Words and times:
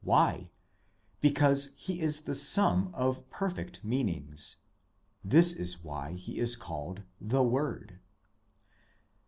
Why? 0.03 0.49
because 1.19 1.75
he 1.77 1.99
is 2.01 2.21
the 2.21 2.33
sum 2.33 2.89
of 2.91 3.29
perfect 3.29 3.83
meanings. 3.85 4.57
This 5.23 5.53
is 5.53 5.83
why 5.83 6.13
he 6.13 6.39
is 6.39 6.55
called 6.55 7.03
the 7.19 7.43
Word. 7.43 7.99